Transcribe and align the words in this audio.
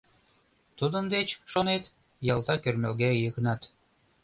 —Тудын 0.77 1.05
деч, 1.15 1.29
шонет?— 1.51 1.83
ялтак 2.33 2.61
ӧрмалга 2.67 3.09
Йыгнат. 3.11 3.61